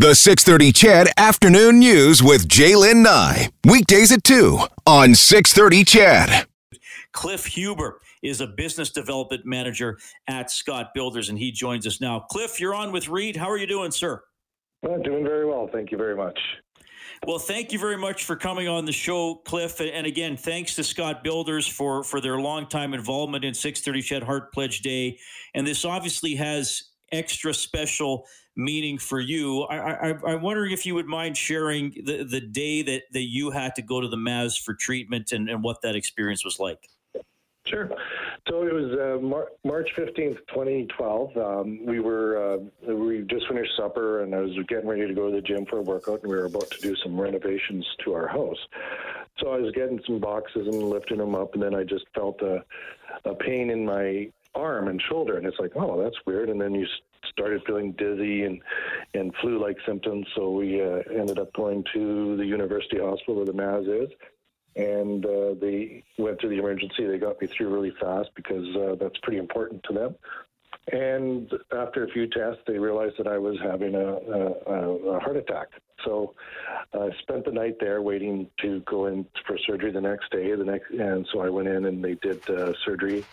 [0.00, 3.50] The 630 CHED Afternoon News with J'lyn Nye.
[3.66, 6.46] Weekdays at 2 on 630 CHED.
[7.12, 12.20] Cliff Huber is a business development manager at Scott Builders, and he joins us now.
[12.30, 13.36] Cliff, you're on with Reid.
[13.36, 14.22] How are you doing, sir?
[14.82, 15.68] Well, doing very well.
[15.70, 16.40] Thank you very much.
[17.26, 19.82] Well, thank you very much for coming on the show, Cliff.
[19.82, 24.54] And again, thanks to Scott Builders for, for their longtime involvement in 630 CHED Heart
[24.54, 25.18] Pledge Day.
[25.54, 28.26] And this obviously has extra special
[28.56, 29.62] meaning for you.
[29.62, 33.50] I, I, am wondering if you would mind sharing the, the day that, that you
[33.50, 36.88] had to go to the Maz for treatment and, and what that experience was like.
[37.66, 37.90] Sure.
[38.48, 41.36] So it was uh, Mar- March 15th, 2012.
[41.36, 45.30] Um, we were, uh, we just finished supper and I was getting ready to go
[45.30, 48.14] to the gym for a workout and we were about to do some renovations to
[48.14, 48.58] our house.
[49.38, 52.40] So I was getting some boxes and lifting them up and then I just felt
[52.42, 52.64] a,
[53.24, 56.48] a pain in my arm and shoulder and it's like, oh, that's weird.
[56.48, 56.86] And then you
[57.28, 58.60] started feeling dizzy and
[59.14, 60.26] and flu-like symptoms.
[60.34, 64.10] So we uh, ended up going to the University Hospital where the Maz is,
[64.76, 67.06] and uh, they went to the emergency.
[67.06, 70.14] They got me through really fast because uh, that's pretty important to them.
[70.92, 75.36] And after a few tests, they realized that I was having a, a, a heart
[75.36, 75.68] attack.
[76.04, 76.34] So
[76.94, 80.54] I spent the night there waiting to go in for surgery the next day.
[80.54, 83.24] The next, and so I went in and they did uh, surgery.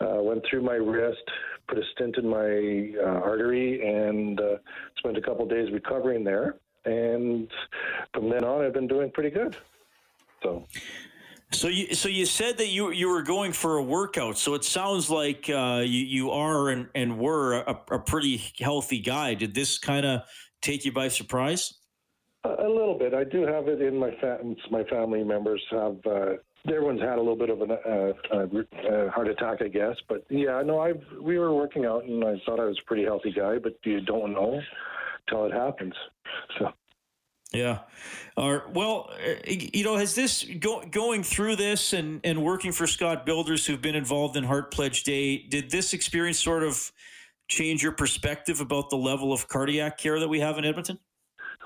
[0.00, 1.22] Uh, went through my wrist,
[1.68, 4.56] put a stent in my uh, artery, and uh,
[4.98, 6.56] spent a couple days recovering there.
[6.86, 7.50] And
[8.14, 9.56] from then on, I've been doing pretty good.
[10.42, 10.66] So.
[11.52, 14.38] So you so you said that you you were going for a workout.
[14.38, 19.00] So it sounds like uh, you you are and, and were a, a pretty healthy
[19.00, 19.34] guy.
[19.34, 20.20] Did this kind of
[20.62, 21.74] take you by surprise?
[22.44, 23.12] A, little bit.
[23.12, 26.34] I do have it in my fam- my family members have uh,
[26.66, 29.96] everyone's had a little bit of a uh, uh, heart attack, I guess.
[30.08, 33.04] But yeah, no, I we were working out, and I thought I was a pretty
[33.04, 34.60] healthy guy, but you don't know
[35.28, 35.94] till it happens.
[36.58, 36.72] So.
[37.52, 37.80] Yeah.
[38.36, 39.10] Uh, well,
[39.44, 43.82] you know, has this go, going through this and, and working for Scott Builders who've
[43.82, 46.92] been involved in Heart Pledge Day, did this experience sort of
[47.48, 51.00] change your perspective about the level of cardiac care that we have in Edmonton?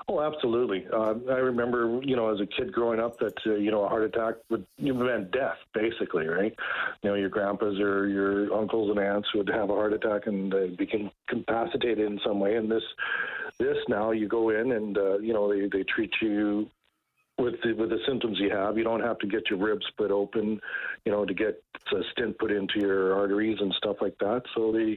[0.07, 0.85] Oh, absolutely.
[0.93, 3.87] Uh, I remember, you know, as a kid growing up, that uh, you know, a
[3.87, 6.53] heart attack would meant death, basically, right?
[7.01, 10.53] You know, your grandpas or your uncles and aunts would have a heart attack and
[10.53, 12.55] uh, become incapacitated in some way.
[12.55, 12.83] And this,
[13.57, 16.69] this now, you go in and uh, you know they they treat you
[17.37, 20.11] with the with the symptoms you have, you don't have to get your ribs split
[20.11, 20.59] open,
[21.05, 24.41] you know, to get a stent put into your arteries and stuff like that.
[24.55, 24.95] So the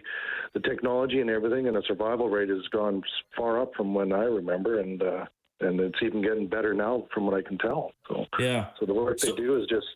[0.54, 3.03] the technology and everything and the survival rate has gone
[3.37, 5.25] far up from when I remember, and uh,
[5.60, 7.93] and it's even getting better now from what I can tell.
[8.09, 9.87] So yeah, so the work so, they do is just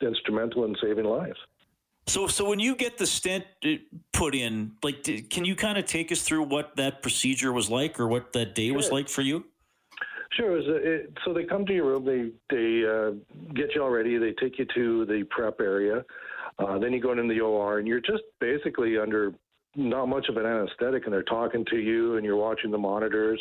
[0.00, 1.38] instrumental in saving lives.
[2.06, 3.68] So, so when you get the stent uh,
[4.12, 8.00] put in, like, can you kind of take us through what that procedure was like,
[8.00, 8.76] or what that day sure.
[8.76, 9.44] was like for you?
[10.32, 10.58] Sure.
[10.58, 13.10] It, it, so they come to your room, they they uh,
[13.54, 16.04] get you all ready, they take you to the prep area,
[16.58, 19.32] uh, then you go in the OR, and you're just basically under
[19.76, 23.40] not much of an anesthetic, and they're talking to you, and you're watching the monitors.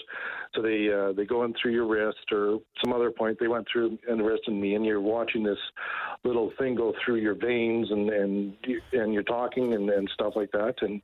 [0.56, 3.38] So they uh, they go in through your wrist or some other point.
[3.40, 5.58] They went through and the wrist and me, and you're watching this
[6.24, 8.54] little thing go through your veins, and and
[8.94, 10.76] and you're talking and, and stuff like that.
[10.82, 11.02] And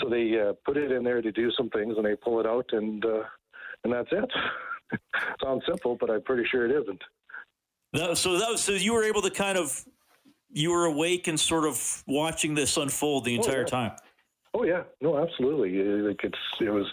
[0.00, 2.46] so they uh, put it in there to do some things, and they pull it
[2.46, 3.22] out, and uh,
[3.84, 4.30] and that's it.
[5.42, 7.02] Sounds simple, but I'm pretty sure it isn't.
[7.92, 9.84] No, so that was, so you were able to kind of
[10.50, 13.64] you were awake and sort of watching this unfold the entire oh, yeah.
[13.64, 13.92] time.
[14.56, 15.82] Oh yeah, no, absolutely.
[15.82, 16.86] Like it's it was,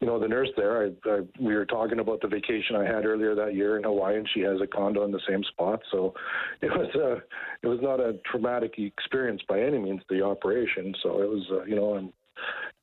[0.00, 0.82] you know, the nurse there.
[0.84, 4.16] I, I, we were talking about the vacation I had earlier that year in Hawaii,
[4.16, 5.80] and she has a condo in the same spot.
[5.92, 6.12] So
[6.60, 7.20] it was uh,
[7.62, 10.02] it was not a traumatic experience by any means.
[10.08, 12.12] The operation, so it was, uh, you know, and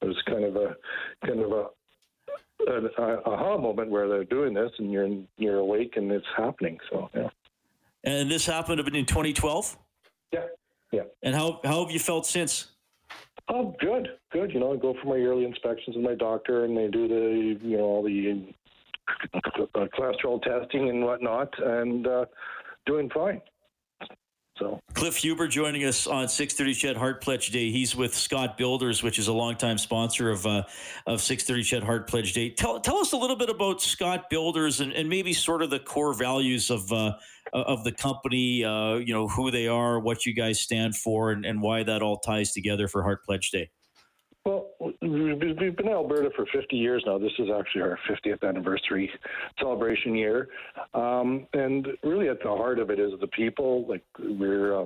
[0.01, 0.77] it was kind of a
[1.25, 1.65] kind of a
[2.67, 6.77] an aha moment where they're doing this and you're you're awake and it's happening.
[6.89, 7.29] So yeah.
[8.03, 9.77] And this happened in 2012.
[10.31, 10.39] Yeah,
[10.91, 11.01] yeah.
[11.23, 12.67] And how how have you felt since?
[13.47, 14.51] Oh, good, good.
[14.53, 17.67] You know, I go for my yearly inspections with my doctor, and they do the
[17.67, 18.53] you know all the
[19.33, 22.25] uh, cholesterol testing and whatnot, and uh,
[22.85, 23.41] doing fine.
[24.61, 27.71] So Cliff Huber joining us on 630 CHED Heart Pledge Day.
[27.71, 30.61] He's with Scott Builders, which is a longtime sponsor of uh,
[31.07, 32.51] of 630 CHED Heart Pledge Day.
[32.51, 35.79] Tell tell us a little bit about Scott Builders and, and maybe sort of the
[35.79, 37.13] core values of uh,
[37.53, 38.63] of the company.
[38.63, 42.03] Uh, you know who they are, what you guys stand for, and, and why that
[42.03, 43.71] all ties together for Heart Pledge Day.
[45.01, 47.17] We've been in Alberta for 50 years now.
[47.17, 49.09] This is actually our 50th anniversary
[49.59, 50.49] celebration year,
[50.93, 53.87] um, and really at the heart of it is the people.
[53.87, 54.85] Like we're, uh,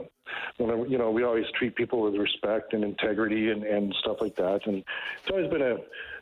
[0.58, 4.62] you know, we always treat people with respect and integrity and, and stuff like that.
[4.68, 5.76] And it's always been a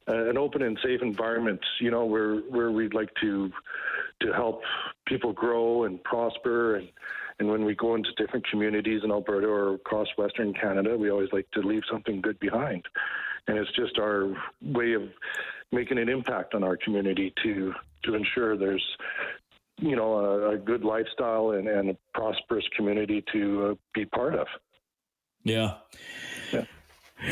[0.07, 1.61] an open and safe environment.
[1.79, 3.51] You know, where where we'd like to
[4.21, 4.63] to help
[5.05, 6.89] people grow and prosper and.
[7.39, 11.29] And when we go into different communities in Alberta or across Western Canada, we always
[11.33, 12.85] like to leave something good behind.
[13.47, 15.03] And it's just our way of
[15.71, 17.73] making an impact on our community to
[18.03, 18.85] to ensure there's
[19.79, 24.35] you know a, a good lifestyle and, and, a prosperous community to uh, be part
[24.35, 24.47] of.
[25.43, 25.75] Yeah.
[26.53, 26.65] yeah.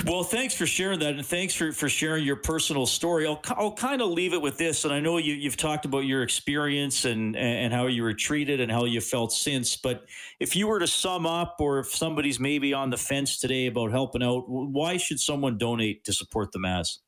[0.06, 3.28] Well, thanks for sharing that, and thanks for, for sharing your personal story.
[3.28, 6.06] I'll, I'll kind of leave it with this, and I know you, you've talked about
[6.06, 9.76] your experience and and how you were treated and how you felt since.
[9.76, 10.06] But
[10.40, 13.92] if you were to sum up, or if somebody's maybe on the fence today about
[13.92, 17.00] helping out, why should someone donate to support the Maz?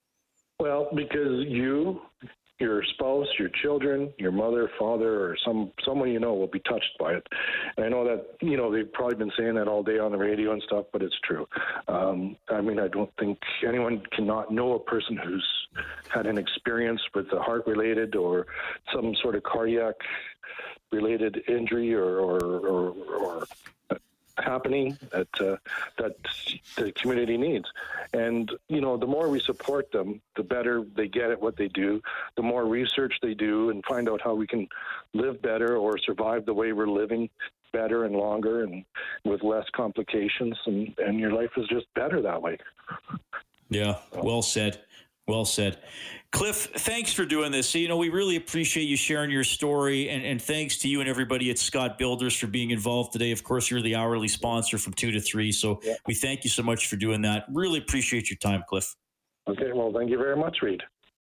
[0.59, 2.01] Well, because you,
[2.59, 6.97] your spouse, your children, your mother, father, or some someone you know will be touched
[6.99, 7.27] by it.
[7.77, 10.17] And I know that you know they've probably been saying that all day on the
[10.17, 11.47] radio and stuff, but it's true.
[11.87, 15.47] Um, I mean, I don't think anyone cannot know a person who's
[16.09, 18.45] had an experience with a heart related or
[18.93, 19.95] some sort of cardiac
[20.91, 23.47] related injury or or, or, or
[24.37, 25.57] happening that uh,
[25.97, 26.15] that
[26.75, 27.65] the community needs.
[28.13, 31.67] And you know, the more we support them, the better they get at what they
[31.67, 32.01] do.
[32.35, 34.67] The more research they do and find out how we can
[35.13, 37.29] live better or survive the way we're living
[37.71, 38.85] better and longer and
[39.25, 42.57] with less complications and, and your life is just better that way.
[43.69, 44.79] Yeah, well said.
[45.27, 45.77] Well said.
[46.31, 47.73] Cliff, thanks for doing this.
[47.75, 51.07] You know, we really appreciate you sharing your story, and, and thanks to you and
[51.07, 53.31] everybody at Scott Builders for being involved today.
[53.31, 55.93] Of course, you're the hourly sponsor from two to three, so yeah.
[56.07, 57.45] we thank you so much for doing that.
[57.51, 58.95] Really appreciate your time, Cliff.
[59.47, 60.81] Okay, well, thank you very much, Reid.